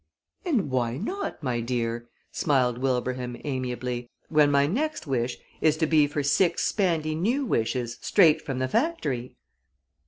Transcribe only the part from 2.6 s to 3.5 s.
Wilbraham,